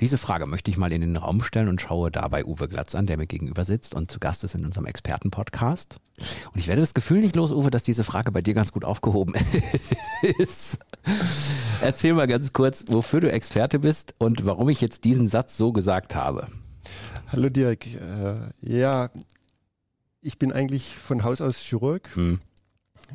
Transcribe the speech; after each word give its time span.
Diese 0.00 0.16
Frage 0.16 0.46
möchte 0.46 0.70
ich 0.70 0.76
mal 0.76 0.92
in 0.92 1.00
den 1.00 1.16
Raum 1.16 1.42
stellen 1.42 1.66
und 1.66 1.80
schaue 1.80 2.12
dabei 2.12 2.44
Uwe 2.44 2.68
Glatz 2.68 2.94
an, 2.94 3.06
der 3.06 3.16
mir 3.16 3.26
gegenüber 3.26 3.64
sitzt 3.64 3.94
und 3.94 4.12
zu 4.12 4.20
Gast 4.20 4.44
ist 4.44 4.54
in 4.54 4.64
unserem 4.64 4.86
Expertenpodcast. 4.86 5.98
Und 6.52 6.58
ich 6.58 6.68
werde 6.68 6.80
das 6.80 6.94
Gefühl 6.94 7.20
nicht 7.20 7.34
los, 7.34 7.50
Uwe, 7.50 7.70
dass 7.70 7.82
diese 7.82 8.04
Frage 8.04 8.30
bei 8.30 8.40
dir 8.40 8.54
ganz 8.54 8.70
gut 8.70 8.84
aufgehoben 8.84 9.34
ist. 10.38 10.78
Erzähl 11.82 12.14
mal 12.14 12.28
ganz 12.28 12.52
kurz, 12.52 12.84
wofür 12.86 13.20
du 13.20 13.32
Experte 13.32 13.80
bist 13.80 14.14
und 14.18 14.46
warum 14.46 14.68
ich 14.68 14.80
jetzt 14.80 15.02
diesen 15.02 15.26
Satz 15.26 15.56
so 15.56 15.72
gesagt 15.72 16.14
habe. 16.14 16.46
Hallo 17.32 17.48
Dirk. 17.48 17.84
Äh, 17.88 18.36
ja, 18.60 19.10
ich 20.20 20.38
bin 20.38 20.52
eigentlich 20.52 20.94
von 20.96 21.24
Haus 21.24 21.40
aus 21.40 21.58
Chirurg 21.58 22.08
hm. 22.14 22.38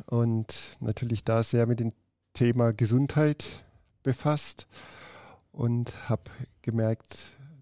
und 0.04 0.54
natürlich 0.80 1.24
da 1.24 1.42
sehr 1.42 1.66
mit 1.66 1.80
dem 1.80 1.92
Thema 2.34 2.74
Gesundheit 2.74 3.46
befasst 4.02 4.66
und 5.54 5.92
habe 6.08 6.30
gemerkt, 6.62 7.16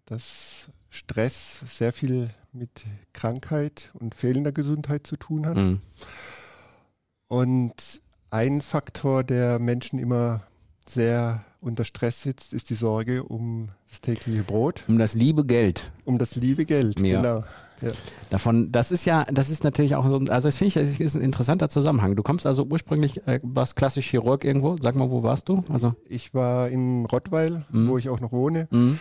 dass 0.06 0.68
Stress 0.88 1.60
sehr 1.66 1.92
viel 1.92 2.30
mit 2.52 2.70
Krankheit 3.12 3.90
und 3.94 4.14
fehlender 4.14 4.52
Gesundheit 4.52 5.06
zu 5.06 5.16
tun 5.16 5.46
hat. 5.46 5.56
Mhm. 5.56 5.80
Und 7.28 8.00
ein 8.30 8.62
Faktor, 8.62 9.24
der 9.24 9.58
Menschen 9.58 9.98
immer 9.98 10.42
sehr 10.86 11.44
unter 11.62 11.84
Stress 11.84 12.22
sitzt, 12.22 12.52
ist 12.52 12.70
die 12.70 12.74
Sorge 12.74 13.22
um 13.22 13.68
das 13.88 14.00
tägliche 14.00 14.42
Brot. 14.42 14.84
Um 14.88 14.98
das 14.98 15.14
liebe 15.14 15.44
Geld. 15.44 15.90
Um 16.04 16.18
das 16.18 16.34
liebe 16.34 16.66
Geld, 16.66 17.00
ja. 17.00 17.20
genau. 17.20 17.44
Ja. 17.80 17.90
Davon, 18.30 18.70
das 18.70 18.92
ist 18.92 19.04
ja, 19.04 19.24
das 19.24 19.50
ist 19.50 19.64
natürlich 19.64 19.96
auch 19.96 20.06
so, 20.06 20.16
also 20.16 20.48
das 20.48 20.56
finde 20.56 20.68
ich, 20.68 20.74
das 20.74 21.00
ist 21.00 21.16
ein 21.16 21.22
interessanter 21.22 21.68
Zusammenhang. 21.68 22.14
Du 22.14 22.22
kommst 22.22 22.46
also 22.46 22.64
ursprünglich, 22.64 23.26
äh, 23.26 23.40
warst 23.42 23.74
klassisch 23.74 24.08
Chirurg 24.08 24.44
irgendwo. 24.44 24.76
Sag 24.80 24.94
mal, 24.94 25.10
wo 25.10 25.22
warst 25.22 25.48
du? 25.48 25.64
Also 25.68 25.94
ich 26.08 26.32
war 26.32 26.68
in 26.68 27.06
Rottweil, 27.06 27.64
mhm. 27.70 27.88
wo 27.88 27.98
ich 27.98 28.08
auch 28.08 28.20
noch 28.20 28.30
wohne, 28.30 28.68
mhm. 28.70 28.98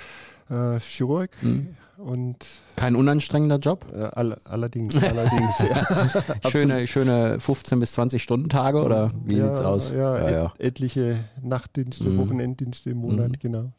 äh, 0.50 0.80
Chirurg. 0.80 1.32
Mhm 1.42 1.76
und 2.02 2.38
kein 2.76 2.96
unanstrengender 2.96 3.60
Job? 3.60 3.86
Äh, 3.94 4.04
all, 4.14 4.38
allerdings, 4.46 4.96
allerdings, 4.96 5.60
ja. 5.60 6.50
schöne, 6.50 6.88
schöne 6.88 7.40
15 7.40 7.80
bis 7.80 7.92
20 7.94 8.24
Stunden 8.24 8.50
Tage 8.50 8.84
oder 8.84 9.12
wie 9.24 9.38
ja, 9.38 9.48
sieht's 9.48 9.60
aus? 9.60 9.92
Ja, 9.92 10.18
ja, 10.18 10.32
ja. 10.32 10.54
Et, 10.58 10.82
etliche 10.82 11.24
Nachtdienste, 11.42 12.10
mhm. 12.10 12.18
Wochenenddienste 12.18 12.90
im 12.90 12.98
Monat, 12.98 13.30
mhm. 13.30 13.40
genau. 13.40 13.72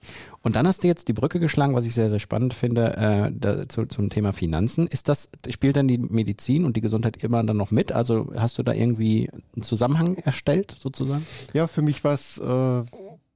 Und 0.43 0.57
dann 0.57 0.67
hast 0.67 0.85
du 0.85 0.89
jetzt 0.89 1.09
die 1.09 1.13
Brücke 1.13 1.41
geschlagen, 1.41 1.75
was 1.75 1.85
ich 1.85 1.95
sehr, 1.95 2.11
sehr 2.11 2.21
spannend 2.21 2.55
finde, 2.55 2.97
äh, 2.97 3.33
da, 3.35 3.69
zu, 3.69 3.87
zum 3.87 4.09
Thema 4.09 4.33
Finanzen. 4.33 4.87
Ist 4.87 5.09
das, 5.09 5.29
spielt 5.49 5.77
dann 5.77 5.89
die 5.89 5.99
Medizin 5.99 6.65
und 6.65 6.77
die 6.77 6.81
Gesundheit 6.81 7.17
immer 7.23 7.43
dann 7.43 7.57
noch 7.57 7.71
mit? 7.71 7.93
Also 7.93 8.33
hast 8.37 8.59
du 8.59 8.63
da 8.63 8.73
irgendwie 8.73 9.31
einen 9.55 9.63
Zusammenhang 9.63 10.17
erstellt, 10.17 10.75
sozusagen? 10.79 11.27
Ja, 11.53 11.67
für 11.67 11.83
mich 11.83 12.05
war 12.05 12.15
es 12.15 12.39
äh, 12.39 12.83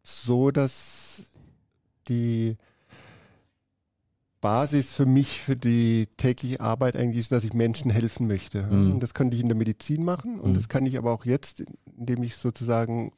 so, 0.03 0.51
dass 0.51 1.23
die 2.09 2.57
Basis 4.47 4.95
für 4.95 5.07
mich, 5.07 5.41
für 5.41 5.57
die 5.57 6.07
tägliche 6.17 6.61
Arbeit 6.61 6.95
eigentlich 6.97 7.19
ist, 7.19 7.33
dass 7.33 7.43
ich 7.43 7.53
Menschen 7.53 7.91
helfen 7.91 8.29
möchte. 8.29 8.63
Mhm. 8.63 8.93
Und 8.93 9.03
das 9.03 9.13
könnte 9.13 9.35
ich 9.35 9.43
in 9.43 9.49
der 9.49 9.57
Medizin 9.57 10.05
machen 10.05 10.39
und 10.39 10.51
mhm. 10.51 10.55
das 10.55 10.69
kann 10.69 10.87
ich 10.87 10.97
aber 10.99 11.11
auch 11.11 11.25
jetzt, 11.25 11.65
indem 11.99 12.23
ich 12.23 12.37
sozusagen 12.37 13.11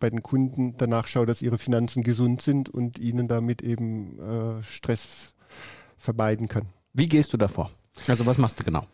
bei 0.00 0.10
den 0.10 0.24
Kunden 0.24 0.76
danach 0.76 1.06
schaue, 1.06 1.26
dass 1.26 1.42
ihre 1.42 1.58
Finanzen 1.58 2.02
gesund 2.02 2.42
sind 2.42 2.70
und 2.70 2.98
ihnen 2.98 3.28
damit 3.28 3.62
eben 3.62 4.18
äh, 4.18 4.64
Stress 4.64 5.34
vermeiden 5.96 6.48
kann. 6.48 6.66
Wie 6.92 7.06
gehst 7.06 7.32
du 7.32 7.36
davor? 7.36 7.70
Also 8.08 8.26
was 8.26 8.38
machst 8.38 8.58
du 8.58 8.64
genau? 8.64 8.84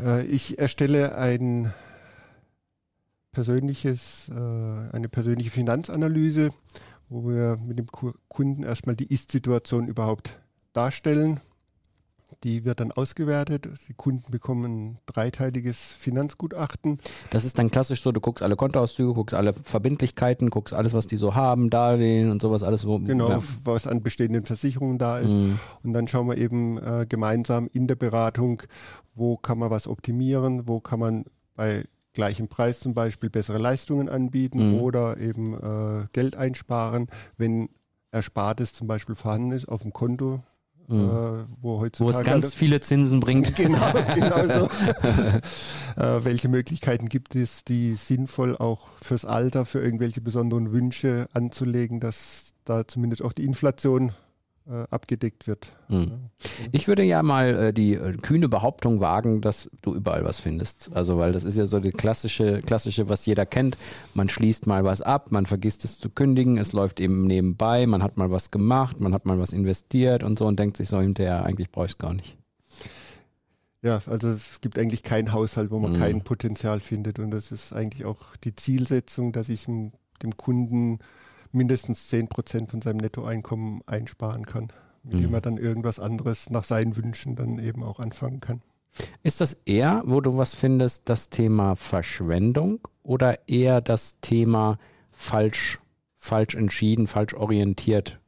Äh, 0.00 0.24
ich 0.26 0.60
erstelle 0.60 1.16
ein 1.16 1.74
persönliches, 3.32 4.28
äh, 4.28 4.94
eine 4.94 5.08
persönliche 5.08 5.50
Finanzanalyse, 5.50 6.50
wo 7.08 7.28
wir 7.28 7.58
mit 7.66 7.80
dem 7.80 7.86
Kunden 8.28 8.62
erstmal 8.62 8.94
die 8.94 9.12
Ist-Situation 9.12 9.88
überhaupt 9.88 10.40
darstellen. 10.72 11.40
Die 12.44 12.64
wird 12.64 12.80
dann 12.80 12.90
ausgewertet. 12.90 13.68
Die 13.88 13.92
Kunden 13.92 14.30
bekommen 14.30 14.64
ein 14.64 14.98
dreiteiliges 15.04 15.78
Finanzgutachten. 15.78 16.98
Das 17.30 17.44
ist 17.44 17.58
dann 17.58 17.70
klassisch 17.70 18.00
so, 18.00 18.12
du 18.12 18.20
guckst 18.20 18.42
alle 18.42 18.56
Kontoauszüge, 18.56 19.12
guckst 19.12 19.34
alle 19.34 19.52
Verbindlichkeiten, 19.52 20.48
guckst 20.48 20.72
alles, 20.72 20.94
was 20.94 21.06
die 21.06 21.16
so 21.16 21.34
haben, 21.34 21.68
Darlehen 21.68 22.30
und 22.30 22.40
sowas, 22.40 22.62
alles. 22.62 22.86
Wo, 22.86 22.98
genau, 22.98 23.28
ja. 23.28 23.42
was 23.64 23.86
an 23.86 24.02
bestehenden 24.02 24.46
Versicherungen 24.46 24.96
da 24.96 25.18
ist. 25.18 25.32
Mhm. 25.32 25.58
Und 25.82 25.92
dann 25.92 26.08
schauen 26.08 26.28
wir 26.28 26.38
eben 26.38 26.78
äh, 26.78 27.04
gemeinsam 27.06 27.68
in 27.72 27.86
der 27.86 27.96
Beratung, 27.96 28.62
wo 29.14 29.36
kann 29.36 29.58
man 29.58 29.70
was 29.70 29.86
optimieren, 29.86 30.66
wo 30.66 30.80
kann 30.80 31.00
man 31.00 31.24
bei 31.56 31.84
gleichem 32.12 32.48
Preis 32.48 32.80
zum 32.80 32.94
Beispiel 32.94 33.30
bessere 33.30 33.58
Leistungen 33.58 34.08
anbieten 34.08 34.76
mhm. 34.76 34.80
oder 34.80 35.18
eben 35.18 35.54
äh, 35.54 36.06
Geld 36.12 36.36
einsparen, 36.36 37.08
wenn 37.36 37.68
Erspartes 38.12 38.74
zum 38.74 38.86
Beispiel 38.86 39.14
vorhanden 39.14 39.52
ist 39.52 39.68
auf 39.68 39.82
dem 39.82 39.92
Konto, 39.92 40.42
Mhm. 40.90 41.08
Äh, 41.08 41.44
wo, 41.62 41.80
heutzutage 41.80 42.16
wo 42.16 42.20
es 42.20 42.26
ganz 42.26 42.54
viele 42.54 42.80
Zinsen 42.80 43.20
bringt. 43.20 43.54
genau, 43.56 43.92
genau 44.14 44.46
so. 44.46 44.64
äh, 45.96 46.24
welche 46.24 46.48
Möglichkeiten 46.48 47.08
gibt 47.08 47.36
es, 47.36 47.64
die 47.64 47.94
sinnvoll 47.94 48.56
auch 48.56 48.88
fürs 49.00 49.24
Alter, 49.24 49.64
für 49.64 49.80
irgendwelche 49.80 50.20
besonderen 50.20 50.72
Wünsche 50.72 51.28
anzulegen, 51.32 52.00
dass 52.00 52.52
da 52.64 52.86
zumindest 52.86 53.22
auch 53.22 53.32
die 53.32 53.44
Inflation 53.44 54.12
abgedeckt 54.90 55.46
wird. 55.46 55.76
Mhm. 55.88 56.30
Ich 56.72 56.88
würde 56.88 57.02
ja 57.02 57.22
mal 57.22 57.48
äh, 57.48 57.72
die 57.72 57.94
äh, 57.94 58.16
kühne 58.16 58.48
Behauptung 58.48 59.00
wagen, 59.00 59.40
dass 59.40 59.70
du 59.82 59.94
überall 59.94 60.24
was 60.24 60.40
findest. 60.40 60.90
Also, 60.94 61.18
weil 61.18 61.32
das 61.32 61.44
ist 61.44 61.58
ja 61.58 61.66
so 61.66 61.80
die 61.80 61.90
klassische, 61.90 62.58
klassische, 62.58 63.08
was 63.08 63.26
jeder 63.26 63.46
kennt. 63.46 63.76
Man 64.14 64.28
schließt 64.28 64.66
mal 64.66 64.84
was 64.84 65.02
ab, 65.02 65.32
man 65.32 65.46
vergisst 65.46 65.84
es 65.84 65.98
zu 65.98 66.08
kündigen, 66.08 66.56
es 66.56 66.72
läuft 66.72 67.00
eben 67.00 67.26
nebenbei, 67.26 67.86
man 67.86 68.02
hat 68.02 68.16
mal 68.16 68.30
was 68.30 68.50
gemacht, 68.50 69.00
man 69.00 69.12
hat 69.12 69.26
mal 69.26 69.38
was 69.38 69.52
investiert 69.52 70.22
und 70.22 70.38
so 70.38 70.46
und 70.46 70.58
denkt 70.58 70.76
sich 70.76 70.88
so 70.88 71.00
hinterher, 71.00 71.44
eigentlich 71.44 71.70
brauche 71.70 71.86
ich 71.86 71.92
es 71.92 71.98
gar 71.98 72.14
nicht. 72.14 72.36
Ja, 73.82 74.00
also 74.06 74.28
es 74.28 74.60
gibt 74.60 74.78
eigentlich 74.78 75.02
keinen 75.02 75.32
Haushalt, 75.32 75.70
wo 75.70 75.78
man 75.78 75.92
mhm. 75.92 75.98
kein 75.98 76.22
Potenzial 76.22 76.80
findet 76.80 77.18
und 77.18 77.30
das 77.30 77.50
ist 77.50 77.72
eigentlich 77.72 78.04
auch 78.04 78.36
die 78.44 78.54
Zielsetzung, 78.54 79.32
dass 79.32 79.48
ich 79.48 79.64
dem 79.64 80.36
Kunden 80.36 80.98
mindestens 81.52 82.08
10 82.08 82.28
Prozent 82.28 82.70
von 82.70 82.82
seinem 82.82 82.98
Nettoeinkommen 82.98 83.80
einsparen 83.86 84.46
kann, 84.46 84.68
mit 85.02 85.14
dem 85.14 85.28
mhm. 85.28 85.34
er 85.34 85.40
dann 85.40 85.56
irgendwas 85.56 85.98
anderes 85.98 86.50
nach 86.50 86.64
seinen 86.64 86.96
Wünschen 86.96 87.36
dann 87.36 87.58
eben 87.58 87.82
auch 87.82 87.98
anfangen 87.98 88.40
kann. 88.40 88.62
Ist 89.22 89.40
das 89.40 89.54
eher, 89.64 90.02
wo 90.04 90.20
du 90.20 90.36
was 90.36 90.54
findest, 90.54 91.08
das 91.08 91.30
Thema 91.30 91.76
Verschwendung 91.76 92.80
oder 93.02 93.48
eher 93.48 93.80
das 93.80 94.16
Thema 94.20 94.78
falsch, 95.12 95.78
falsch 96.16 96.54
entschieden, 96.54 97.06
falsch 97.06 97.34
orientiert? 97.34 98.18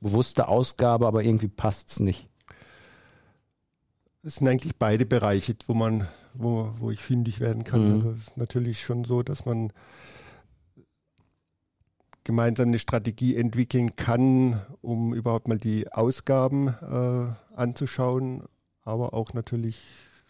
Bewusste 0.00 0.48
Ausgabe, 0.48 1.06
aber 1.06 1.22
irgendwie 1.22 1.48
passt 1.48 1.90
es 1.90 2.00
nicht. 2.00 2.28
Es 4.22 4.36
sind 4.36 4.48
eigentlich 4.48 4.76
beide 4.76 5.06
Bereiche, 5.06 5.54
wo 5.66 5.74
man, 5.74 6.06
wo, 6.34 6.72
wo 6.78 6.90
ich 6.90 7.00
fündig 7.00 7.40
werden 7.40 7.64
kann. 7.64 7.88
Mhm. 7.88 7.94
Also 7.94 8.10
es 8.10 8.18
ist 8.28 8.36
natürlich 8.36 8.80
schon 8.82 9.04
so, 9.04 9.22
dass 9.22 9.46
man 9.46 9.72
gemeinsam 12.28 12.68
eine 12.68 12.78
Strategie 12.78 13.36
entwickeln 13.36 13.96
kann, 13.96 14.60
um 14.82 15.14
überhaupt 15.14 15.48
mal 15.48 15.56
die 15.56 15.90
Ausgaben 15.90 16.68
äh, 16.68 17.56
anzuschauen, 17.56 18.42
aber 18.84 19.14
auch 19.14 19.32
natürlich 19.32 19.80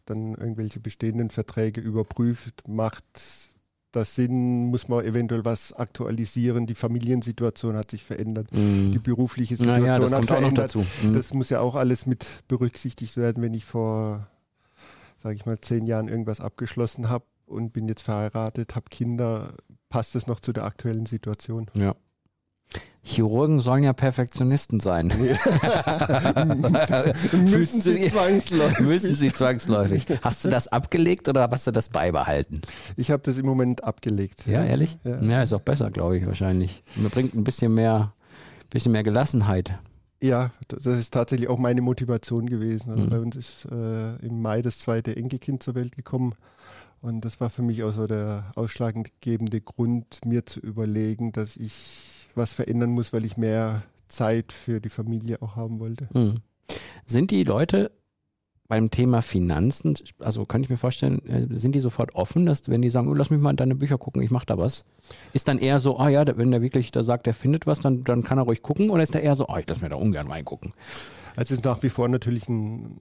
dann 0.07 0.37
irgendwelche 0.37 0.79
bestehenden 0.79 1.31
Verträge 1.31 1.81
überprüft, 1.81 2.69
macht 2.69 3.05
das 3.91 4.15
Sinn, 4.15 4.67
muss 4.67 4.87
man 4.87 5.05
eventuell 5.05 5.45
was 5.45 5.73
aktualisieren, 5.73 6.67
die 6.67 6.77
Familiensituation 6.77 7.75
hat 7.75 7.91
sich 7.91 8.05
verändert, 8.05 8.47
mm. 8.53 8.93
die 8.93 9.01
berufliche 9.01 9.57
Situation 9.57 9.85
ja, 9.85 9.99
das 9.99 10.13
hat 10.13 10.27
verändert. 10.27 10.77
Mm. 11.03 11.15
Das 11.15 11.35
muss 11.35 11.51
ja 11.51 11.59
auch 11.59 11.75
alles 11.75 12.07
mit 12.07 12.25
berücksichtigt 12.47 13.17
werden, 13.17 13.43
wenn 13.43 13.55
ich 13.55 13.65
vor, 13.65 14.29
sage 15.21 15.35
ich 15.35 15.47
mal, 15.47 15.61
zehn 15.61 15.85
Jahren 15.85 16.07
irgendwas 16.07 16.41
abgeschlossen 16.41 17.09
habe 17.09 17.25
und 17.47 17.73
bin 17.73 17.89
jetzt 17.89 18.03
verheiratet, 18.03 18.77
habe 18.77 18.87
Kinder, 18.89 19.53
passt 19.89 20.15
es 20.17 20.27
noch 20.27 20.41
zu 20.41 20.53
der 20.53 20.65
aktuellen 20.65 21.07
Situation. 21.07 21.71
Ja. 21.75 21.95
Chirurgen 23.03 23.61
sollen 23.61 23.85
ja 23.85 23.95
Perfektionisten 23.95 24.81
sein. 24.81 25.07
müssen 27.33 27.81
sie 27.81 28.09
zwangsläufig. 28.09 28.81
Müssen 28.81 29.15
sie 29.15 29.33
zwangsläufig. 29.33 30.05
Hast 30.23 30.45
du 30.45 30.51
das 30.51 30.69
abgelegt 30.69 31.27
oder 31.29 31.49
hast 31.51 31.67
du 31.67 31.71
das 31.71 31.89
beibehalten? 31.89 32.61
Ich 32.97 33.11
habe 33.11 33.23
das 33.23 33.39
im 33.39 33.47
Moment 33.47 33.83
abgelegt. 33.83 34.47
Ja, 34.47 34.63
ehrlich? 34.63 34.99
Ja, 35.05 35.23
ja 35.23 35.43
ist 35.43 35.55
auch 35.55 35.63
besser, 35.63 35.91
glaube 35.91 36.19
ich, 36.19 36.27
wahrscheinlich. 36.27 36.83
Mir 36.97 37.09
bringt 37.09 37.35
ein 37.35 37.45
bisschen 37.45 37.73
mehr, 37.73 38.13
bisschen 38.69 38.93
mehr 38.93 39.05
Gelassenheit. 39.05 39.73
Ja, 40.23 40.51
das 40.67 40.85
ist 40.85 41.15
tatsächlich 41.15 41.49
auch 41.49 41.59
meine 41.59 41.81
Motivation 41.81 42.47
gewesen. 42.47 42.91
Also 42.91 43.05
mhm. 43.05 43.11
Bei 43.11 43.21
uns 43.21 43.37
ist 43.37 43.65
äh, 43.71 44.17
im 44.17 44.43
Mai 44.43 44.61
das 44.61 44.81
zweite 44.81 45.17
Enkelkind 45.17 45.63
zur 45.63 45.77
Welt 45.77 45.97
gekommen. 45.97 46.35
Und 47.01 47.25
das 47.25 47.41
war 47.41 47.51
für 47.51 47.63
mich 47.63 47.83
auch 47.85 47.93
so 47.93 48.07
der 48.07 48.51
ausschlaggebende 48.57 49.61
Grund, 49.61 50.21
mir 50.25 50.47
zu 50.47 50.61
überlegen, 50.61 51.33
dass 51.33 51.57
ich 51.57 52.29
was 52.35 52.53
verändern 52.53 52.91
muss, 52.91 53.13
weil 53.13 53.25
ich 53.25 53.37
mehr 53.37 53.83
Zeit 54.09 54.53
für 54.53 54.81
die 54.81 54.89
Familie 54.89 55.41
auch 55.43 55.57
haben 55.57 55.79
wollte. 55.81 56.09
Mhm. 56.13 56.37
Sind 57.07 57.31
die 57.31 57.45
Leute 57.45 57.91
beim 58.69 58.91
Thema 58.91 59.23
Finanzen, 59.23 59.95
also 60.19 60.45
kann 60.45 60.63
ich 60.63 60.69
mir 60.69 60.77
vorstellen, 60.77 61.25
äh, 61.27 61.59
sind 61.59 61.75
die 61.75 61.81
sofort 61.81 62.15
offen, 62.15 62.45
dass 62.45 62.69
wenn 62.69 62.83
die 62.83 62.91
sagen, 62.91 63.09
oh, 63.09 63.15
lass 63.15 63.31
mich 63.31 63.41
mal 63.41 63.51
in 63.51 63.57
deine 63.57 63.75
Bücher 63.75 63.97
gucken, 63.97 64.23
ich 64.23 64.31
mache 64.31 64.45
da 64.45 64.59
was, 64.59 64.85
ist 65.33 65.49
dann 65.49 65.59
eher 65.59 65.81
so, 65.81 65.99
ah 65.99 66.11
ja, 66.11 66.25
wenn 66.37 66.51
der 66.51 66.61
wirklich 66.61 66.91
da 66.91 67.03
sagt, 67.03 67.27
er 67.27 67.33
findet 67.33 67.67
was, 67.67 67.81
dann, 67.81 68.05
dann 68.05 68.23
kann 68.25 68.39
er 68.39 68.45
ruhig 68.45 68.63
gucken 68.63 68.91
oder 68.91 69.03
ist 69.03 69.15
der 69.15 69.23
eher 69.23 69.37
so, 69.37 69.49
ah, 69.49 69.55
oh, 69.55 69.59
ich 69.59 69.65
lass 69.67 69.81
mir 69.81 69.89
da 69.89 69.97
ungern 69.97 70.31
reingucken? 70.31 70.75
Also 71.35 71.55
es 71.55 71.61
ist 71.61 71.65
nach 71.65 71.83
wie 71.83 71.89
vor 71.89 72.09
natürlich 72.09 72.49
ein, 72.49 72.99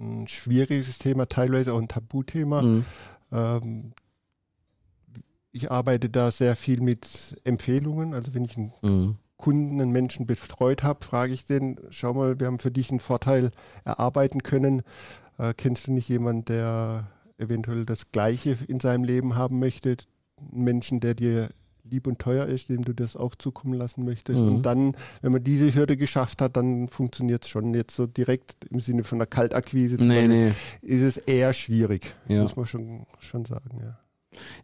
ein 0.00 0.28
schwieriges 0.28 0.98
Thema, 0.98 1.28
teilweise 1.28 1.72
auch 1.72 1.78
ein 1.80 1.88
Tabuthema. 1.88 2.62
Mhm. 2.62 2.84
Ähm, 3.32 3.92
ich 5.52 5.70
arbeite 5.70 6.10
da 6.10 6.30
sehr 6.30 6.56
viel 6.56 6.80
mit 6.80 7.40
Empfehlungen, 7.44 8.12
also 8.12 8.34
wenn 8.34 8.44
ich 8.44 8.56
einen 8.56 8.72
mhm. 8.82 9.16
Kunden, 9.36 9.80
einen 9.80 9.92
Menschen 9.92 10.26
betreut 10.26 10.82
habe, 10.82 11.04
frage 11.04 11.32
ich 11.32 11.46
den, 11.46 11.78
schau 11.90 12.14
mal, 12.14 12.40
wir 12.40 12.46
haben 12.46 12.58
für 12.58 12.70
dich 12.70 12.90
einen 12.90 13.00
Vorteil 13.00 13.50
erarbeiten 13.84 14.42
können. 14.42 14.82
Äh, 15.38 15.54
kennst 15.56 15.86
du 15.86 15.92
nicht 15.92 16.08
jemanden, 16.08 16.44
der 16.46 17.10
eventuell 17.38 17.84
das 17.84 18.10
Gleiche 18.10 18.56
in 18.66 18.80
seinem 18.80 19.04
Leben 19.04 19.36
haben 19.36 19.58
möchte? 19.58 19.96
Einen 20.38 20.64
Menschen, 20.64 21.00
der 21.00 21.14
dir 21.14 21.50
lieb 21.88 22.06
und 22.06 22.18
teuer 22.18 22.46
ist, 22.46 22.68
dem 22.68 22.84
du 22.84 22.92
das 22.92 23.16
auch 23.16 23.34
zukommen 23.34 23.74
lassen 23.74 24.04
möchtest. 24.04 24.40
Mhm. 24.40 24.48
Und 24.48 24.62
dann, 24.62 24.96
wenn 25.22 25.32
man 25.32 25.44
diese 25.44 25.72
Hürde 25.74 25.96
geschafft 25.96 26.40
hat, 26.42 26.56
dann 26.56 26.88
funktioniert 26.88 27.44
es 27.44 27.50
schon. 27.50 27.74
Jetzt 27.74 27.94
so 27.94 28.06
direkt 28.06 28.56
im 28.70 28.80
Sinne 28.80 29.04
von 29.04 29.18
einer 29.18 29.26
Kaltakquise 29.26 29.96
nee, 29.96 30.26
nee. 30.28 30.52
ist 30.82 31.02
es 31.02 31.16
eher 31.16 31.52
schwierig, 31.52 32.16
ja. 32.28 32.42
muss 32.42 32.56
man 32.56 32.66
schon, 32.66 33.06
schon 33.20 33.44
sagen, 33.44 33.78
ja. 33.80 33.98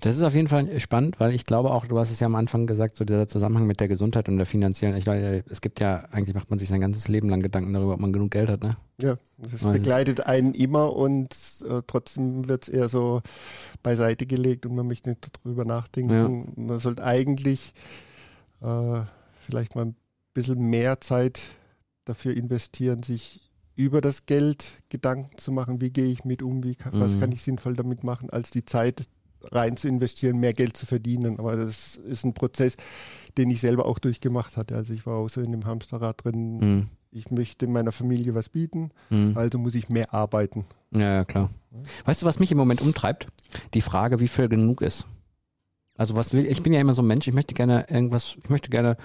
Das 0.01 0.17
ist 0.17 0.23
auf 0.23 0.35
jeden 0.35 0.49
Fall 0.49 0.81
spannend, 0.81 1.21
weil 1.21 1.35
ich 1.35 1.45
glaube 1.45 1.71
auch, 1.71 1.87
du 1.87 1.99
hast 1.99 2.11
es 2.11 2.21
ja 2.21 2.27
am 2.27 2.35
Anfang 2.35 2.67
gesagt, 2.67 2.97
so 2.97 3.05
dieser 3.05 3.27
Zusammenhang 3.27 3.67
mit 3.67 3.81
der 3.81 3.89
Gesundheit 3.89 4.29
und 4.29 4.37
der 4.37 4.47
finanziellen. 4.47 4.97
Ich 4.97 5.05
glaube, 5.05 5.45
es 5.49 5.61
gibt 5.61 5.81
ja, 5.81 6.05
eigentlich 6.11 6.35
macht 6.35 6.51
man 6.51 6.59
sich 6.59 6.69
sein 6.69 6.81
ganzes 6.81 7.09
Leben 7.09 7.29
lang 7.29 7.41
Gedanken 7.41 7.73
darüber, 7.73 7.95
ob 7.95 8.01
man 8.01 8.13
genug 8.13 8.31
Geld 8.31 8.51
hat, 8.51 8.63
ne? 8.63 8.77
Ja, 9.01 9.17
das 9.39 9.63
begleitet 9.63 10.27
einen 10.27 10.53
immer 10.53 10.95
und 10.95 11.35
äh, 11.69 11.81
trotzdem 11.87 12.49
wird 12.49 12.65
es 12.65 12.69
eher 12.69 12.89
so 12.89 13.23
beiseite 13.83 14.27
gelegt 14.27 14.67
und 14.67 14.75
man 14.75 14.87
möchte 14.87 15.11
nicht 15.11 15.27
darüber 15.43 15.65
nachdenken. 15.65 16.13
Ja. 16.57 16.63
Man 16.63 16.79
sollte 16.79 17.03
eigentlich 17.03 17.73
äh, 18.61 19.01
vielleicht 19.41 19.75
mal 19.75 19.87
ein 19.87 19.97
bisschen 20.35 20.61
mehr 20.69 21.01
Zeit 21.01 21.41
dafür 22.05 22.37
investieren, 22.37 23.03
sich 23.03 23.51
über 23.77 24.01
das 24.01 24.27
Geld 24.27 24.83
Gedanken 24.91 25.39
zu 25.39 25.53
machen, 25.53 25.81
wie 25.81 25.91
gehe 25.91 26.07
ich 26.07 26.25
mit 26.25 26.43
um, 26.43 26.65
wie 26.65 26.75
kann, 26.75 26.97
mhm. 26.97 27.01
was 27.01 27.19
kann 27.19 27.33
ich 27.33 27.43
sinnvoll 27.43 27.75
damit 27.75 28.05
machen, 28.05 28.29
als 28.29 28.51
die 28.51 28.65
Zeit 28.65 29.05
rein 29.51 29.77
zu 29.77 29.89
investieren, 29.89 30.39
mehr 30.39 30.53
Geld 30.53 30.77
zu 30.77 30.87
verdienen. 30.87 31.39
Aber 31.39 31.57
das 31.57 31.97
ist 31.97 32.25
ein 32.25 32.35
Prozess, 32.35 32.77
den 33.37 33.51
ich 33.51 33.61
selber 33.61 33.87
auch 33.87 33.99
durchgemacht 33.99 34.57
hatte. 34.57 34.77
Also 34.77 34.93
ich 34.93 35.07
war 35.07 35.17
auch 35.17 35.29
so 35.29 35.41
in 35.41 35.53
dem 35.53 35.67
Hamsterrad 35.67 36.25
drin. 36.25 36.59
Mhm. 36.59 36.87
Ich 37.13 37.31
möchte 37.31 37.67
meiner 37.67 37.93
Familie 37.93 38.35
was 38.37 38.49
bieten, 38.49 38.93
mhm. 39.09 39.37
also 39.37 39.59
muss 39.59 39.75
ich 39.75 39.89
mehr 39.89 40.15
arbeiten. 40.15 40.65
Ja, 40.95 41.15
ja, 41.15 41.25
klar. 41.25 41.51
Weißt 42.05 42.23
du, 42.23 42.27
was 42.27 42.39
mich 42.39 42.53
im 42.53 42.59
Moment 42.59 42.81
umtreibt? 42.81 43.27
Die 43.75 43.81
Frage, 43.81 44.21
wie 44.21 44.29
viel 44.29 44.49
genug 44.49 44.81
ist. 44.81 45.07
Also 45.97 46.15
was 46.17 46.33
will, 46.33 46.47
ich 46.47 46.63
bin 46.63 46.73
ja 46.73 46.81
immer 46.81 46.95
so 46.95 47.03
ein 47.03 47.09
Mensch, 47.09 47.27
ich 47.27 47.35
möchte 47.35 47.55
gerne 47.55 47.87
irgendwas, 47.91 48.39
ich 48.43 48.49
möchte 48.49 48.71
gerne 48.71 48.97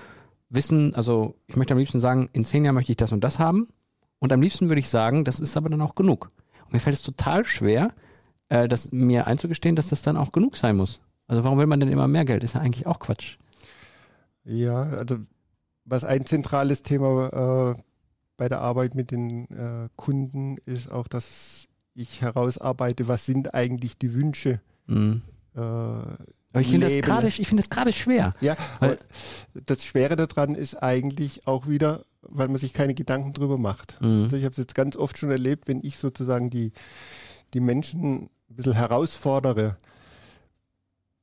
wissen, 0.50 0.94
also 0.96 1.36
ich 1.48 1.56
möchte 1.56 1.74
am 1.74 1.80
liebsten 1.80 2.00
sagen, 2.00 2.30
in 2.32 2.46
zehn 2.46 2.64
Jahren 2.64 2.76
möchte 2.76 2.92
ich 2.92 2.98
das 2.98 3.12
und 3.12 3.24
das 3.24 3.40
haben. 3.40 3.70
Und 4.20 4.32
am 4.32 4.42
liebsten 4.42 4.70
würde 4.70 4.80
ich 4.80 4.90
sagen, 4.90 5.24
das 5.24 5.40
ist 5.40 5.58
aber 5.58 5.70
dann 5.70 5.82
auch 5.82 5.96
genug. 5.96 6.32
Und 6.66 6.74
mir 6.74 6.80
fällt 6.80 6.96
es 6.96 7.02
total 7.02 7.44
schwer, 7.44 7.92
äh, 8.50 8.68
das 8.68 8.92
mir 8.92 9.28
einzugestehen, 9.28 9.76
dass 9.76 9.90
das 9.90 10.02
dann 10.02 10.18
auch 10.18 10.32
genug 10.32 10.58
sein 10.58 10.78
muss. 10.78 11.00
Also 11.28 11.44
warum 11.44 11.58
will 11.58 11.66
man 11.66 11.80
denn 11.80 11.90
immer 11.90 12.08
mehr 12.08 12.26
Geld? 12.26 12.44
Ist 12.44 12.56
ja 12.56 12.62
eigentlich 12.62 12.86
auch 12.86 13.00
Quatsch. 13.00 13.38
Ja, 14.44 14.84
also 14.84 15.18
was 15.86 16.04
ein 16.04 16.26
zentrales 16.26 16.84
Thema 16.84 17.76
äh, 17.76 17.82
bei 18.38 18.50
der 18.50 18.62
Arbeit 18.62 18.96
mit 18.96 19.12
den 19.12 19.46
äh, 19.50 19.90
Kunden 19.96 20.58
ist 20.66 20.92
auch, 20.92 21.08
dass 21.08 21.68
ich 21.94 22.22
herausarbeite, 22.22 23.08
was 23.08 23.26
sind 23.26 23.54
eigentlich 23.54 23.98
die 23.98 24.14
Wünsche. 24.14 24.60
Mhm. 24.88 25.22
Äh, 25.56 25.60
aber 25.60 26.62
ich 26.62 26.68
finde 26.68 26.88
das 26.88 27.70
gerade, 27.70 27.92
schwer. 27.92 28.34
Ja, 28.40 28.56
weil 28.80 28.98
das 29.54 29.84
Schwere 29.84 30.16
daran 30.16 30.56
ist 30.56 30.76
eigentlich 30.76 31.48
auch 31.48 31.68
wieder, 31.68 32.06
weil 32.22 32.48
man 32.48 32.58
sich 32.58 32.72
keine 32.72 32.94
Gedanken 32.94 33.34
drüber 33.34 33.58
macht. 33.58 34.00
Mhm. 34.02 34.24
Also 34.24 34.38
ich 34.38 34.44
habe 34.44 34.52
es 34.52 34.58
jetzt 34.58 34.76
ganz 34.76 34.96
oft 34.96 35.18
schon 35.18 35.32
erlebt, 35.32 35.68
wenn 35.68 35.84
ich 35.84 35.98
sozusagen 35.98 36.50
die, 36.50 36.72
die 37.54 37.60
Menschen 37.60 38.30
ein 38.50 38.56
bisschen 38.56 38.74
herausfordere, 38.74 39.78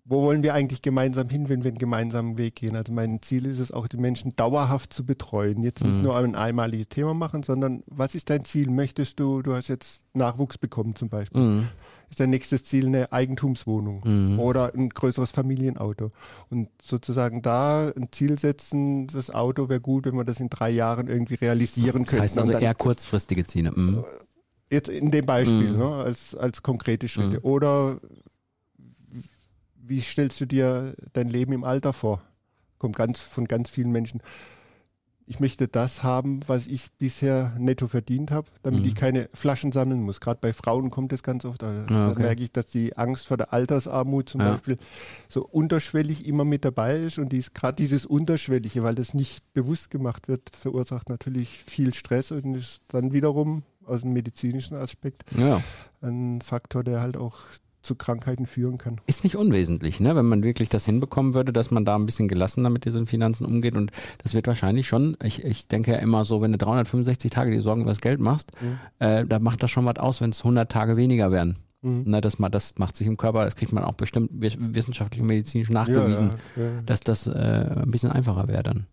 wo 0.05 0.23
wollen 0.23 0.43
wir 0.43 0.55
eigentlich 0.55 0.83
gemeinsam 0.83 1.29
hin, 1.29 1.49
wenn 1.49 1.63
wir 1.63 1.71
einen 1.71 1.79
gemeinsamen 1.79 2.37
Weg 2.37 2.57
gehen? 2.57 2.75
Also 2.75 2.93
mein 2.93 3.23
Ziel 3.23 3.47
ist 3.47 3.61
es 3.61 3.71
auch, 3.71 3.87
die 3.87 3.99
Menschen 3.99 4.35
dauerhaft 4.35 4.93
zu 4.93 5.07
betreuen. 5.07 5.63
Jetzt 5.63 5.85
nicht 5.85 5.97
mhm. 5.97 6.03
nur 6.03 6.17
ein 6.17 6.35
einmaliges 6.35 6.89
Thema 6.89 7.15
machen, 7.15 7.45
sondern 7.45 7.85
was 7.87 8.17
ist 8.17 8.29
dein 8.29 8.45
Ziel? 8.45 8.69
Möchtest 8.69 9.21
du, 9.21 9.43
du 9.43 9.55
hast 9.55 9.69
jetzt 9.69 10.05
Nachwuchs 10.13 10.59
bekommen 10.59 10.97
zum 10.97 11.09
Beispiel. 11.09 11.41
Mhm. 11.41 11.69
Ist 12.11 12.19
dein 12.19 12.31
nächstes 12.31 12.65
Ziel 12.65 12.87
eine 12.87 13.13
Eigentumswohnung 13.13 14.03
mhm. 14.05 14.41
oder 14.41 14.75
ein 14.75 14.89
größeres 14.89 15.31
Familienauto? 15.31 16.11
Und 16.51 16.69
sozusagen 16.83 17.41
da 17.41 17.89
ein 17.91 18.09
Ziel 18.11 18.41
setzen, 18.41 19.07
das 19.07 19.31
Auto 19.31 19.69
wäre 19.69 19.81
gut, 19.81 20.07
wenn 20.07 20.17
wir 20.17 20.25
das 20.25 20.41
in 20.41 20.51
drei 20.51 20.71
Jahren 20.71 21.07
irgendwie 21.07 21.35
realisieren 21.35 22.07
könnten. 22.07 22.17
Das 22.17 22.23
heißt 22.23 22.39
also 22.39 22.51
eher 22.53 22.75
kurzfristige 22.75 23.47
Ziele. 23.47 23.71
Jetzt 24.73 24.89
in 24.89 25.11
dem 25.11 25.27
Beispiel, 25.27 25.73
mhm. 25.73 25.79
ne, 25.79 25.97
als, 25.97 26.35
als 26.35 26.63
konkrete 26.63 27.07
Schritte. 27.07 27.41
Mhm. 27.41 27.45
Oder 27.45 28.01
wie 29.75 30.01
stellst 30.01 30.41
du 30.41 30.47
dir 30.47 30.95
dein 31.13 31.29
Leben 31.29 31.53
im 31.53 31.63
Alter 31.63 31.93
vor? 31.93 32.23
Kommt 32.79 32.97
ganz 32.97 33.21
von 33.21 33.47
ganz 33.47 33.69
vielen 33.69 33.93
Menschen. 33.93 34.23
Ich 35.27 35.41
möchte 35.41 35.69
das 35.69 36.03
haben, 36.03 36.41
was 36.47 36.67
ich 36.67 36.91
bisher 36.99 37.55
netto 37.59 37.87
verdient 37.87 38.31
habe, 38.31 38.49
damit 38.63 38.81
mhm. 38.81 38.87
ich 38.87 38.95
keine 38.95 39.29
Flaschen 39.35 39.73
sammeln 39.73 40.03
muss. 40.03 40.21
Gerade 40.21 40.41
bei 40.41 40.55
Frauen 40.55 40.91
kommt 40.91 41.13
das 41.13 41.23
ganz 41.23 41.45
oft. 41.45 41.61
Da 41.61 41.85
ah, 41.91 42.11
okay. 42.11 42.23
merke 42.23 42.43
ich, 42.43 42.51
dass 42.51 42.65
die 42.65 42.97
Angst 42.97 43.27
vor 43.27 43.37
der 43.37 43.53
Altersarmut 43.53 44.31
zum 44.31 44.41
ja. 44.41 44.53
Beispiel 44.53 44.79
so 45.29 45.47
unterschwellig 45.47 46.27
immer 46.27 46.47
mit 46.47 46.65
dabei 46.65 46.97
ist. 46.97 47.19
Und 47.19 47.29
dies, 47.29 47.53
gerade 47.53 47.77
dieses 47.77 48.07
Unterschwellige, 48.07 48.83
weil 48.83 48.95
das 48.95 49.13
nicht 49.13 49.53
bewusst 49.53 49.91
gemacht 49.91 50.29
wird, 50.29 50.49
verursacht 50.57 51.11
natürlich 51.11 51.51
viel 51.51 51.93
Stress 51.93 52.33
und 52.33 52.55
ist 52.55 52.81
dann 52.89 53.13
wiederum 53.13 53.65
aus 53.87 54.03
dem 54.03 54.13
medizinischen 54.13 54.77
Aspekt 54.77 55.25
ja. 55.37 55.63
ein 56.01 56.41
Faktor, 56.41 56.85
der 56.85 57.01
halt 57.01 57.17
auch 57.17 57.37
zu 57.83 57.97
Krankheiten 57.97 58.47
führen 58.47 58.79
kann. 58.79 59.01
Ist 59.07 59.25
nicht 59.25 59.37
unwesentlich, 59.37 60.01
ne? 60.01 60.15
wenn 60.15 60.27
man 60.27 60.43
wirklich 60.43 60.69
das 60.69 60.85
hinbekommen 60.85 61.35
würde, 61.35 61.53
dass 61.53 61.71
man 61.71 61.85
da 61.85 61.97
ein 61.97 62.07
bisschen 62.07 62.29
gelassener 62.29 62.71
mit 62.71 62.85
diesen 62.85 63.07
Finanzen 63.07 63.45
umgeht. 63.45 63.75
Und 63.75 63.91
das 64.23 64.35
wird 64.35 64.47
wahrscheinlich 64.47 64.87
schon, 64.87 65.17
ich, 65.23 65.45
ich 65.45 65.69
denke 65.69 65.93
ja 65.93 65.99
immer 65.99 66.25
so, 66.25 66.41
wenn 66.41 66.53
du 66.53 66.59
365 66.59 67.31
Tage 67.31 67.51
die 67.51 67.59
Sorgen 67.59 67.83
über 67.83 67.91
das 67.91 68.01
Geld 68.01 68.21
machst, 68.21 68.53
mhm. 68.61 68.79
äh, 69.01 69.27
da 69.27 69.39
macht 69.41 69.63
das 69.63 69.71
schon 69.71 69.85
was 69.85 69.97
aus, 69.97 70.21
wenn 70.21 70.31
es 70.31 70.39
100 70.39 70.71
Tage 70.71 70.97
weniger 70.97 71.33
wären. 71.33 71.57
Mhm. 71.83 72.05
Ne, 72.07 72.21
das, 72.21 72.37
das 72.37 72.79
macht 72.79 72.97
sich 72.97 73.09
im 73.09 73.17
Körper, 73.17 73.45
das 73.45 73.57
kriegt 73.57 73.73
man 73.73 73.85
auch 73.85 73.95
bestimmt 73.95 74.31
wissenschaftlich 74.33 75.21
und 75.21 75.27
medizinisch 75.27 75.69
nachgewiesen, 75.69 76.31
ja, 76.57 76.63
ja, 76.63 76.69
ja. 76.71 76.83
dass 76.87 77.01
das 77.01 77.27
äh, 77.27 77.33
ein 77.33 77.91
bisschen 77.91 78.13
einfacher 78.13 78.47
wäre 78.47 78.63
dann. 78.63 78.87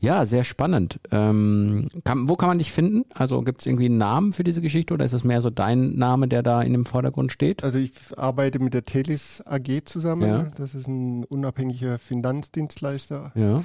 Ja, 0.00 0.24
sehr 0.24 0.44
spannend. 0.44 1.00
Ähm, 1.10 1.88
kann, 2.04 2.28
wo 2.28 2.36
kann 2.36 2.48
man 2.48 2.58
dich 2.58 2.72
finden? 2.72 3.04
Also 3.14 3.42
gibt 3.42 3.60
es 3.60 3.66
irgendwie 3.66 3.86
einen 3.86 3.98
Namen 3.98 4.32
für 4.32 4.44
diese 4.44 4.60
Geschichte 4.60 4.94
oder 4.94 5.04
ist 5.04 5.12
es 5.12 5.24
mehr 5.24 5.42
so 5.42 5.50
dein 5.50 5.96
Name, 5.96 6.28
der 6.28 6.42
da 6.42 6.62
in 6.62 6.72
dem 6.72 6.86
Vordergrund 6.86 7.32
steht? 7.32 7.64
Also 7.64 7.78
ich 7.78 7.92
arbeite 8.16 8.58
mit 8.58 8.74
der 8.74 8.84
Telis 8.84 9.42
AG 9.46 9.84
zusammen. 9.84 10.28
Ja. 10.28 10.50
Das 10.56 10.74
ist 10.74 10.86
ein 10.86 11.24
unabhängiger 11.24 11.98
Finanzdienstleister. 11.98 13.32
Ja. 13.34 13.58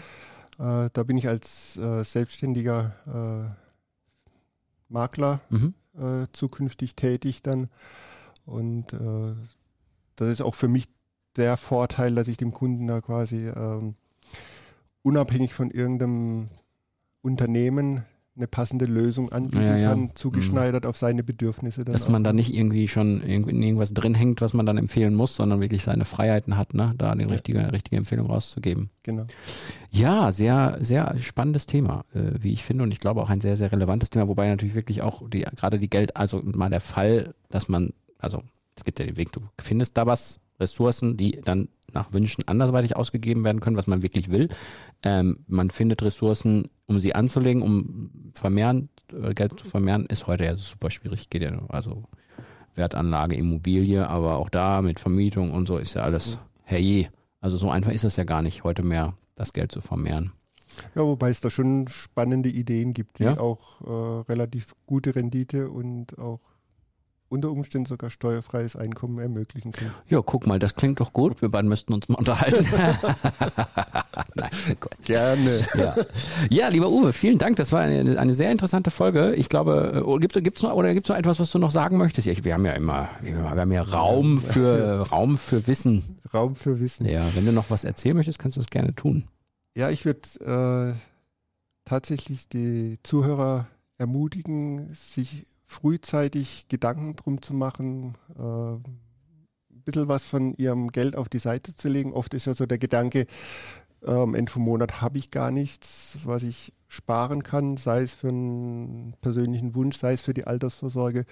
Äh, 0.60 0.90
da 0.94 1.04
bin 1.04 1.18
ich 1.18 1.28
als 1.28 1.78
äh, 1.78 2.04
selbstständiger 2.04 2.96
äh, 3.08 3.62
Makler 4.90 5.42
mhm. 5.50 5.74
Äh, 5.94 6.28
zukünftig 6.32 6.96
tätig 6.96 7.42
dann. 7.42 7.68
Und 8.46 8.94
äh, 8.94 9.36
das 10.16 10.30
ist 10.30 10.42
auch 10.42 10.56
für 10.56 10.70
mich 10.70 10.88
der 11.36 11.58
Vorteil, 11.58 12.16
dass 12.16 12.30
ich 12.30 12.38
dem 12.38 12.54
Kunden 12.54 12.88
da 12.88 13.02
quasi 13.02 13.50
ähm, 13.50 13.96
unabhängig 15.04 15.54
von 15.54 15.72
irgendeinem 15.72 16.50
Unternehmen 17.22 18.06
eine 18.38 18.48
passende 18.48 18.86
Lösung 18.86 19.32
anbieten 19.32 19.64
ja, 19.64 19.78
ja. 19.78 19.90
kann, 19.90 20.12
zugeschneidert 20.16 20.86
mhm. 20.86 20.90
auf 20.90 20.98
seine 20.98 21.22
Bedürfnisse. 21.22 21.84
Dass 21.84 22.08
man 22.08 22.24
da 22.24 22.32
nicht 22.32 22.54
irgendwie 22.54 22.88
schon 22.88 23.22
in 23.22 23.62
irgendwas 23.62 23.94
drin 23.94 24.16
hängt, 24.16 24.40
was 24.40 24.54
man 24.54 24.66
dann 24.66 24.78
empfehlen 24.78 25.14
muss, 25.14 25.36
sondern 25.36 25.60
wirklich 25.60 25.84
seine 25.84 26.06
Freiheiten 26.06 26.58
hat, 26.58 26.74
ne? 26.74 26.94
da 26.98 27.14
die 27.14 27.26
richtige, 27.26 27.72
richtige 27.74 27.98
Empfehlung 27.98 28.28
rauszugeben. 28.28 28.90
Genau. 29.04 29.26
Ja, 29.90 30.32
sehr, 30.32 30.78
sehr 30.80 31.16
spannendes 31.20 31.66
Thema, 31.66 32.06
äh, 32.14 32.32
wie 32.40 32.54
ich 32.54 32.64
finde, 32.64 32.84
und 32.84 32.92
ich 32.92 33.00
glaube 33.00 33.22
auch 33.22 33.30
ein 33.30 33.42
sehr, 33.42 33.58
sehr 33.58 33.72
relevantes 33.72 34.10
Thema, 34.10 34.30
wobei 34.30 34.48
natürlich 34.48 34.76
wirklich 34.76 35.02
auch 35.02 35.30
die, 35.30 35.42
gerade 35.42 35.78
die 35.78 35.90
Geld, 35.90 36.16
also 36.16 36.42
mal 36.44 36.70
der 36.70 36.80
Fall, 36.80 37.36
dass 37.50 37.68
man, 37.68 37.92
also 38.18 38.44
es 38.78 38.86
gibt 38.86 39.00
ja 39.00 39.06
den 39.06 39.18
Weg, 39.18 39.34
du 39.34 39.42
findest 39.60 39.98
da 39.98 40.06
was, 40.06 40.40
Ressourcen, 40.62 41.18
die 41.18 41.42
dann 41.44 41.68
nach 41.94 42.14
Wünschen 42.14 42.48
andersweitig 42.48 42.96
ausgegeben 42.96 43.44
werden 43.44 43.60
können, 43.60 43.76
was 43.76 43.88
man 43.88 44.02
wirklich 44.02 44.32
will. 44.32 44.48
Ähm, 45.04 45.44
man 45.48 45.70
findet 45.70 46.02
Ressourcen, 46.02 46.70
um 46.86 47.00
sie 47.00 47.14
anzulegen, 47.14 47.62
um 47.62 48.32
vermehren, 48.34 48.90
äh, 49.12 49.34
Geld 49.34 49.60
zu 49.60 49.66
vermehren, 49.66 50.06
ist 50.06 50.28
heute 50.28 50.46
ja 50.46 50.56
super 50.56 50.90
schwierig. 50.90 51.30
Geht 51.30 51.42
ja, 51.42 51.52
also 51.68 52.04
Wertanlage, 52.76 53.36
Immobilie, 53.36 54.08
aber 54.08 54.38
auch 54.38 54.50
da 54.50 54.82
mit 54.82 55.00
Vermietung 55.00 55.52
und 55.52 55.68
so 55.68 55.78
ist 55.78 55.96
ja 55.96 56.04
alles 56.04 56.40
herrje. 56.64 57.10
Also 57.42 57.58
so 57.58 57.70
einfach 57.70 57.92
ist 57.92 58.04
es 58.04 58.16
ja 58.16 58.24
gar 58.24 58.42
nicht, 58.42 58.64
heute 58.64 58.84
mehr 58.84 59.16
das 59.36 59.52
Geld 59.54 59.72
zu 59.72 59.82
vermehren. 59.82 60.32
Ja, 60.96 61.02
wobei 61.02 61.30
es 61.30 61.42
da 61.42 61.50
schon 61.50 61.88
spannende 61.90 62.50
Ideen 62.50 62.94
gibt, 62.94 63.20
die 63.20 63.24
ja? 63.24 63.38
auch 63.38 63.82
äh, 63.82 64.32
relativ 64.32 64.74
gute 64.86 65.16
Rendite 65.16 65.70
und 65.70 66.18
auch 66.18 66.40
unter 67.32 67.50
Umständen 67.50 67.86
sogar 67.86 68.10
steuerfreies 68.10 68.76
Einkommen 68.76 69.18
ermöglichen 69.18 69.72
können. 69.72 69.92
Ja, 70.10 70.22
guck 70.22 70.48
mal, 70.48 70.60
das 70.60 70.76
klingt 70.76 71.00
doch 71.00 71.14
gut. 71.14 71.42
Wir 71.42 71.50
beiden 71.50 71.70
müssten 71.70 71.94
uns 71.94 72.10
mal 72.10 72.16
unterhalten. 72.16 72.66
Nein, 74.36 74.50
Gott. 74.82 74.98
Gerne. 75.06 75.66
Ja. 75.76 75.96
ja, 76.50 76.68
lieber 76.68 76.90
Uwe, 76.90 77.14
vielen 77.14 77.38
Dank. 77.38 77.56
Das 77.56 77.72
war 77.72 77.82
eine, 77.82 78.20
eine 78.20 78.34
sehr 78.34 78.52
interessante 78.52 78.92
Folge. 78.92 79.34
Ich 79.36 79.48
glaube, 79.48 80.04
äh, 80.06 80.42
gibt 80.42 80.58
es 80.58 80.64
noch 80.64 80.74
oder 80.74 80.94
gibt's 80.94 81.10
noch 81.10 81.16
etwas, 81.16 81.40
was 81.40 81.52
du 81.52 81.58
noch 81.58 81.72
sagen 81.72 81.98
möchtest? 81.98 82.28
Ja, 82.28 82.34
wir 82.44 82.54
haben 82.54 82.66
ja 82.66 82.74
immer, 82.74 83.08
wir 83.22 83.38
haben 83.38 83.72
ja 83.72 83.82
Raum 83.82 84.38
für 84.38 85.08
Raum 85.10 85.38
für 85.38 85.66
Wissen. 85.68 86.20
Raum 86.34 86.58
für 86.58 86.82
Wissen. 86.82 87.08
Ja, 87.08 87.26
wenn 87.34 87.46
du 87.46 87.54
noch 87.54 87.70
was 87.70 87.86
erzählen 87.86 88.18
möchtest, 88.18 88.40
kannst 88.40 88.58
du 88.58 88.62
das 88.62 88.70
gerne 88.70 88.94
tun. 88.94 89.24
Ja, 89.78 89.90
ich 89.90 90.04
würde 90.04 90.94
äh, 90.94 91.00
tatsächlich 91.86 92.50
die 92.50 92.98
Zuhörer 93.04 93.68
ermutigen, 93.98 94.94
sich 94.96 95.46
frühzeitig 95.72 96.68
Gedanken 96.68 97.16
drum 97.16 97.42
zu 97.42 97.54
machen, 97.54 98.18
äh, 98.38 98.42
ein 98.42 99.84
bisschen 99.86 100.10
was 100.10 100.24
von 100.24 100.54
ihrem 100.56 100.90
Geld 100.90 101.16
auf 101.16 101.30
die 101.30 101.40
Seite 101.40 101.74
zu 101.76 101.88
legen. 101.88 102.14
Oft 102.14 102.34
ist 102.34 102.46
ja 102.46 102.54
so 102.54 102.66
der 102.66 102.78
Gedanke, 102.78 103.26
äh, 104.06 104.12
am 104.12 104.36
Ende 104.36 104.52
vom 104.52 104.64
Monat 104.64 105.02
habe 105.02 105.18
ich 105.18 105.32
gar 105.32 105.50
nichts, 105.50 106.20
was 106.26 106.44
ich 106.44 106.74
sparen 106.88 107.42
kann, 107.42 107.78
sei 107.78 108.02
es 108.02 108.14
für 108.14 108.28
einen 108.28 109.16
persönlichen 109.22 109.74
Wunsch, 109.74 109.98
sei 109.98 110.14
es 110.14 110.22
für 110.22 110.34
die 110.34 110.46
Altersvorsorge. 110.46 111.26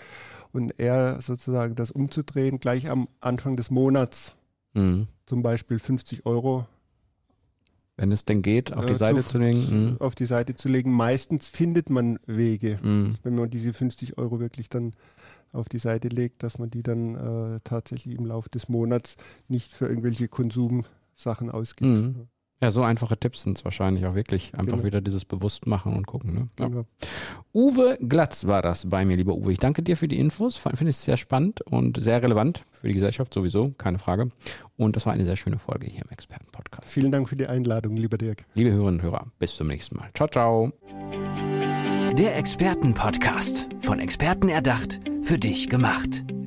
Und 0.53 0.79
eher 0.79 1.22
sozusagen 1.22 1.75
das 1.75 1.91
umzudrehen, 1.91 2.60
gleich 2.60 2.89
am 2.89 3.10
Anfang 3.19 3.58
des 3.58 3.69
Monats, 3.69 4.36
mhm. 4.74 5.08
zum 5.25 5.43
Beispiel 5.43 5.79
50 5.79 6.25
Euro 6.25 6.65
wenn 8.00 8.12
es 8.13 8.24
denn 8.24 8.41
geht, 8.41 8.72
auf 8.74 8.86
die 8.86 8.94
äh, 8.94 8.98
Seite 8.98 9.22
zu, 9.22 9.29
zu 9.29 9.38
legen. 9.39 9.60
Mhm. 9.91 9.98
Auf 10.00 10.15
die 10.15 10.25
Seite 10.25 10.56
zu 10.56 10.70
legen. 10.70 10.91
Meistens 10.91 11.50
findet 11.50 11.89
man 11.89 12.18
Wege, 12.25 12.79
mhm. 12.82 13.15
wenn 13.24 13.36
man 13.36 13.50
diese 13.50 13.74
50 13.74 14.18
Euro 14.18 14.39
wirklich 14.39 14.70
dann 14.70 14.94
auf 15.51 15.68
die 15.68 15.79
Seite 15.79 16.08
legt, 16.08 16.44
dass 16.44 16.60
man 16.60 16.70
die 16.70 16.84
dann 16.84 17.15
äh, 17.15 17.60
tatsächlich 17.63 18.18
im 18.18 18.25
Laufe 18.25 18.50
des 18.50 18.70
Monats 18.70 19.18
nicht 19.48 19.74
für 19.74 19.88
irgendwelche 19.88 20.27
Konsumsachen 20.27 21.50
ausgibt. 21.50 21.89
Mhm. 21.89 22.27
Ja, 22.62 22.72
so 22.72 22.84
einfache 22.84 23.18
Tipps 23.18 23.44
sind 23.44 23.58
es 23.58 23.63
wahrscheinlich 23.63 24.06
auch 24.06 24.16
wirklich. 24.16 24.54
Einfach 24.54 24.74
genau. 24.74 24.84
wieder 24.84 25.01
dieses 25.01 25.24
Bewusstmachen 25.24 25.96
und 25.96 26.06
gucken. 26.08 26.34
Ne? 26.34 26.50
Ja. 26.60 26.68
Genau. 26.68 26.86
Uwe 27.54 27.98
Glatz 28.01 28.48
war 28.48 28.62
das 28.62 28.89
bei 28.89 29.06
mir, 29.06 29.16
lieber 29.16 29.34
Uwe. 29.36 29.54
Ich 29.54 29.60
danke 29.60 29.82
dir 29.82 29.96
für 29.96 30.10
die 30.10 30.20
Infos. 30.20 30.58
Finde 30.58 30.89
ich 30.89 30.98
sehr 30.98 31.16
spannend 31.16 31.62
und 31.62 32.01
sehr 32.01 32.22
relevant 32.22 32.66
für 32.72 32.88
die 32.88 32.94
Gesellschaft 32.94 33.34
sowieso, 33.34 33.72
keine 33.78 33.98
Frage. 33.98 34.30
Und 34.75 34.96
das 34.96 35.06
war 35.06 35.13
eine 35.13 35.24
sehr 35.24 35.38
schöne 35.38 35.58
Folge 35.58 35.88
hier 35.88 36.01
im 36.01 36.10
Expertenpodcast. 36.10 36.89
Vielen 36.89 37.12
Dank 37.12 37.30
für 37.30 37.38
die 37.38 37.48
Einladung, 37.48 37.96
lieber 37.96 38.18
Dirk. 38.18 38.46
Liebe 38.56 38.72
Hörerinnen 38.72 39.00
und 39.00 39.04
Hörer, 39.04 39.28
bis 39.39 39.56
zum 39.56 39.68
nächsten 39.68 39.96
Mal. 39.96 40.10
Ciao, 40.13 40.28
ciao. 40.28 40.74
Der 42.18 42.36
Expertenpodcast. 42.38 43.70
Von 43.82 44.00
Experten 44.00 44.50
erdacht, 44.50 45.00
für 45.24 45.38
dich 45.38 45.70
gemacht. 45.70 46.24